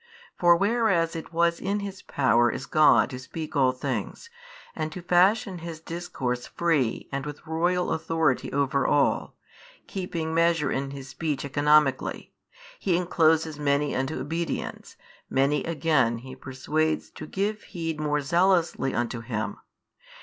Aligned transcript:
For 0.39 0.55
whereas 0.55 1.15
it 1.15 1.31
was 1.31 1.59
in 1.59 1.81
His 1.81 2.01
Power 2.01 2.51
as 2.51 2.65
God 2.65 3.11
to 3.11 3.19
speak 3.19 3.55
all 3.55 3.71
things, 3.71 4.31
and 4.75 4.91
to 4.91 4.99
fashion 5.03 5.59
His 5.59 5.79
Discourse 5.79 6.47
free 6.47 7.07
and 7.11 7.23
with 7.23 7.45
royal 7.45 7.91
Authority 7.91 8.51
over 8.51 8.87
all, 8.87 9.35
keeping 9.85 10.33
measure 10.33 10.71
in 10.71 10.89
His 10.89 11.07
Speech 11.09 11.45
economically, 11.45 12.33
He 12.79 12.97
encloses 12.97 13.59
many 13.59 13.95
unto 13.95 14.19
obedience, 14.19 14.95
many 15.29 15.63
again 15.65 16.17
He 16.17 16.35
persuades 16.35 17.11
to 17.11 17.27
give 17.27 17.61
heed 17.61 17.99
more 17.99 18.21
zealously 18.21 18.95
unto 18.95 19.19
Him. 19.21 19.57